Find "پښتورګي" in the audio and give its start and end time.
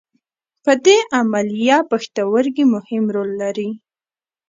1.91-2.65